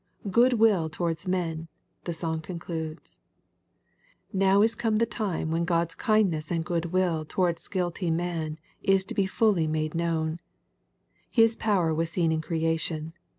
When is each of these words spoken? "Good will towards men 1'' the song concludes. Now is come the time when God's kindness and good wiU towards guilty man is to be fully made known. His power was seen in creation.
"Good 0.41 0.53
will 0.53 0.89
towards 0.89 1.27
men 1.27 1.67
1'' 2.05 2.05
the 2.05 2.13
song 2.15 2.41
concludes. 2.41 3.19
Now 4.33 4.63
is 4.63 4.73
come 4.73 4.95
the 4.95 5.05
time 5.05 5.51
when 5.51 5.63
God's 5.63 5.93
kindness 5.93 6.49
and 6.49 6.65
good 6.65 6.85
wiU 6.85 7.27
towards 7.27 7.67
guilty 7.67 8.09
man 8.09 8.57
is 8.81 9.03
to 9.03 9.13
be 9.13 9.27
fully 9.27 9.67
made 9.67 9.93
known. 9.93 10.39
His 11.29 11.55
power 11.55 11.93
was 11.93 12.09
seen 12.09 12.31
in 12.31 12.41
creation. 12.41 13.13